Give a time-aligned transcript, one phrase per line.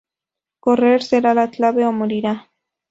[0.59, 2.33] Correr será la clave, o morirá.